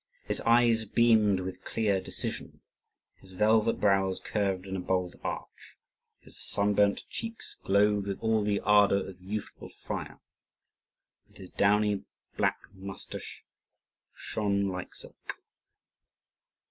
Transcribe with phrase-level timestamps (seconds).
[0.25, 2.61] His eyes beamed with clear decision;
[3.19, 5.77] his velvet brows curved in a bold arch;
[6.21, 10.19] his sunburnt cheeks glowed with all the ardour of youthful fire;
[11.27, 13.45] and his downy black moustache
[14.15, 15.35] shone like silk.